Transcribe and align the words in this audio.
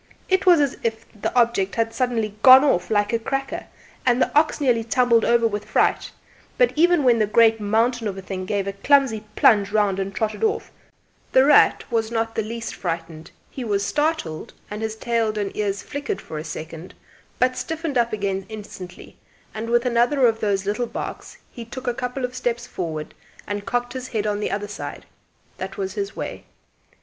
It 0.29 0.47
was 0.47 0.59
as 0.59 0.77
if 0.81 1.05
the 1.13 1.31
object 1.35 1.75
had 1.75 1.93
suddenly 1.93 2.33
'gone 2.41 2.63
off' 2.63 2.89
like 2.89 3.13
a 3.13 3.19
cracker, 3.19 3.67
and 4.03 4.19
the 4.19 4.35
ox 4.35 4.59
nearly 4.59 4.83
tumbled 4.83 5.23
over 5.23 5.45
with 5.45 5.63
fright; 5.65 6.09
but 6.57 6.73
even 6.75 7.03
when 7.03 7.19
the 7.19 7.27
great 7.27 7.59
mountain 7.61 8.07
of 8.07 8.17
a 8.17 8.21
thing 8.23 8.45
gave 8.47 8.65
a 8.65 8.73
clumsy 8.73 9.23
plunge 9.35 9.71
round 9.71 9.99
and 9.99 10.15
trotted 10.15 10.43
off, 10.43 10.71
"The 11.33 11.45
Rat" 11.45 11.83
was 11.91 12.09
not 12.09 12.33
the 12.33 12.41
least 12.41 12.73
frightened; 12.73 13.29
he 13.51 13.63
was 13.63 13.85
startled, 13.85 14.53
and 14.71 14.81
his 14.81 14.95
tail 14.95 15.37
and 15.37 15.55
ears 15.55 15.83
flickered 15.83 16.19
for 16.19 16.39
a 16.39 16.43
second, 16.43 16.95
but 17.37 17.55
stiffened 17.55 17.95
up 17.95 18.11
again 18.11 18.47
instantly, 18.49 19.17
and 19.53 19.69
with 19.69 19.85
another 19.85 20.25
of 20.25 20.39
those 20.39 20.65
little 20.65 20.87
barks 20.87 21.37
he 21.51 21.63
took 21.63 21.85
a 21.85 21.93
couple 21.93 22.25
of 22.25 22.33
steps 22.35 22.65
forward 22.65 23.13
and 23.45 23.67
cocked 23.67 23.93
his 23.93 24.07
head 24.07 24.25
on 24.25 24.39
the 24.39 24.49
other 24.49 24.67
side. 24.67 25.05
That 25.59 25.77
was 25.77 25.93
his 25.93 26.15
way. 26.15 26.45